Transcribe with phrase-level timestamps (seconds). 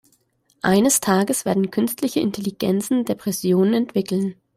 [0.63, 4.33] Eines Tages werden künstliche Intelligenzen Depressionen entwickeln.